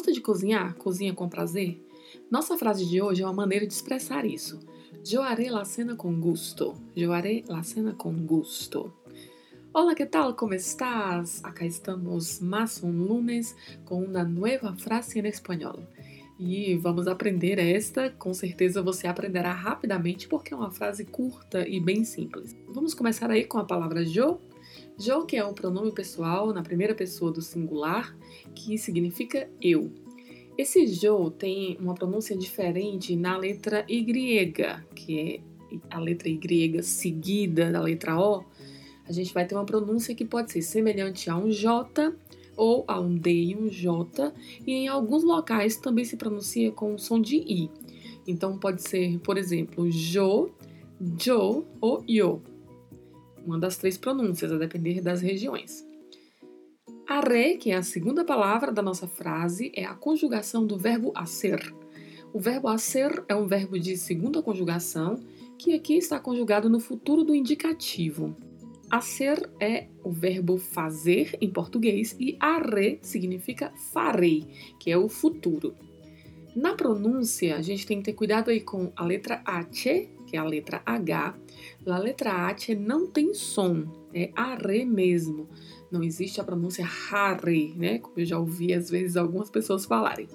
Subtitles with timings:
[0.00, 0.74] Gosta de cozinhar?
[0.76, 1.86] Cozinha com prazer?
[2.30, 4.58] Nossa frase de hoje é uma maneira de expressar isso.
[5.12, 6.74] Eu haré la cena con gusto.
[6.96, 8.90] Eu haré la cena con gusto.
[9.74, 10.34] Olá, que tal?
[10.34, 11.44] Como estás?
[11.44, 13.54] Acá estamos mais um lunes
[13.84, 15.80] com uma nova frase em espanhol.
[16.38, 21.78] E vamos aprender esta, com certeza você aprenderá rapidamente porque é uma frase curta e
[21.78, 22.56] bem simples.
[22.68, 24.40] Vamos começar aí com a palavra Jo,
[25.26, 28.14] que é um pronome pessoal na primeira pessoa do singular,
[28.54, 29.90] que significa eu.
[30.58, 34.52] Esse jo tem uma pronúncia diferente na letra Y,
[34.94, 35.40] que é
[35.88, 38.44] a letra Y seguida da letra O.
[39.08, 42.14] A gente vai ter uma pronúncia que pode ser semelhante a um J
[42.54, 44.34] ou a um D e um J,
[44.66, 47.70] e em alguns locais também se pronuncia com o som de I.
[48.26, 50.50] Então pode ser, por exemplo, Jo,
[51.18, 52.49] Jo ou Yo
[53.44, 55.84] uma das três pronúncias, a depender das regiões.
[57.08, 61.74] Arre, que é a segunda palavra da nossa frase, é a conjugação do verbo hacer.
[62.32, 65.18] O verbo hacer é um verbo de segunda conjugação
[65.58, 68.36] que aqui está conjugado no futuro do indicativo.
[68.88, 74.46] Hacer é o verbo fazer em português e arre significa farei,
[74.78, 75.74] que é o futuro.
[76.54, 80.40] Na pronúncia, a gente tem que ter cuidado aí com a letra H, que é
[80.40, 81.34] a letra H.
[81.84, 85.48] A letra H não tem som, é arre mesmo.
[85.90, 87.98] Não existe a pronúncia harre, né?
[87.98, 90.28] Como eu já ouvi às vezes algumas pessoas falarem.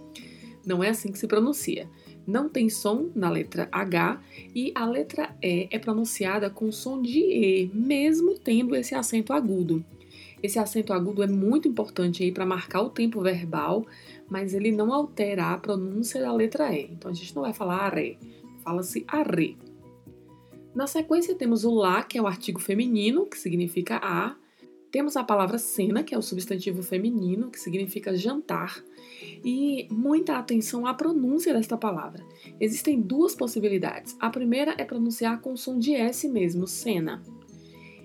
[0.66, 1.90] Não é assim que se pronuncia.
[2.28, 4.22] Não tem som na letra H
[4.54, 9.86] e a letra E é pronunciada com som de E, mesmo tendo esse acento agudo.
[10.44, 13.86] Esse acento agudo é muito importante aí para marcar o tempo verbal,
[14.30, 16.90] mas ele não altera a pronúncia da letra E.
[16.92, 18.18] Então a gente não vai falar are,
[18.64, 19.56] fala-se arre.
[20.76, 24.36] Na sequência temos o lá, que é o artigo feminino, que significa a.
[24.92, 28.84] Temos a palavra cena, que é o substantivo feminino, que significa jantar.
[29.44, 32.26] E muita atenção à pronúncia desta palavra.
[32.60, 34.18] Existem duas possibilidades.
[34.20, 37.24] A primeira é pronunciar com o som de S mesmo, cena.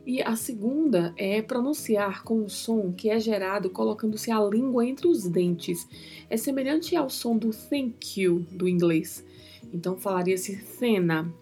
[0.07, 5.09] E a segunda é pronunciar com o som que é gerado colocando-se a língua entre
[5.09, 5.89] os dentes.
[6.29, 9.25] É semelhante ao som do thank you do inglês.
[9.73, 11.33] Então falaria-se cena,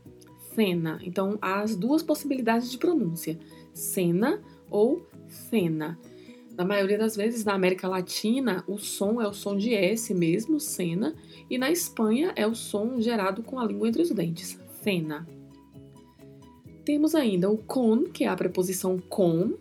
[0.59, 0.99] cena.
[1.05, 3.39] Então há as duas possibilidades de pronúncia:
[3.73, 5.97] cena ou cena.
[6.57, 10.59] Na maioria das vezes na América Latina, o som é o som de S mesmo,
[10.59, 11.15] cena,
[11.49, 15.25] e na Espanha é o som gerado com a língua entre os dentes, cena.
[16.85, 19.55] Temos ainda o con, que é a preposição com,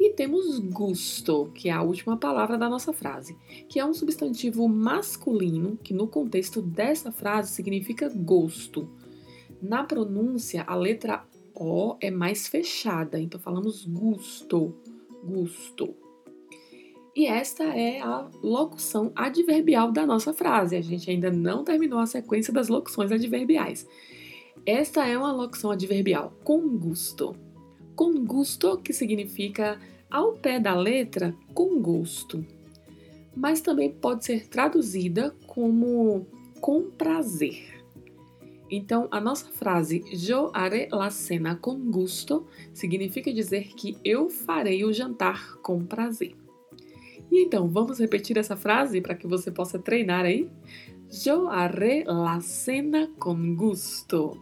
[0.00, 3.36] e temos gusto, que é a última palavra da nossa frase,
[3.68, 8.88] que é um substantivo masculino que, no contexto dessa frase, significa gosto.
[9.60, 11.24] Na pronúncia, a letra
[11.54, 14.74] O é mais fechada, então falamos gusto,
[15.24, 15.94] gusto.
[17.16, 20.76] E esta é a locução adverbial da nossa frase.
[20.76, 23.88] A gente ainda não terminou a sequência das locuções adverbiais.
[24.64, 27.34] Esta é uma locução adverbial com gusto.
[27.96, 32.46] Com gusto, que significa ao pé da letra, com gosto.
[33.34, 36.24] Mas também pode ser traduzida como
[36.60, 37.77] com prazer.
[38.70, 44.84] Então, a nossa frase "yo haré la cena con gusto" significa dizer que eu farei
[44.84, 46.34] o jantar com prazer.
[47.30, 50.48] E então, vamos repetir essa frase para que você possa treinar aí?
[51.24, 54.36] Yo haré la cena con gusto.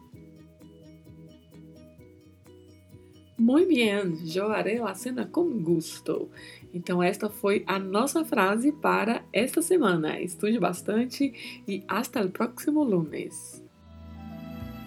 [3.39, 6.31] Muy bien, yo haré la cena con gusto.
[6.73, 10.21] Então, esta foi a nossa frase para esta semana.
[10.21, 11.33] Estude bastante
[11.69, 13.66] e hasta el próximo lunes.